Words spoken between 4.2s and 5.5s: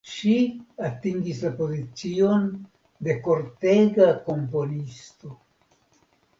komponisto.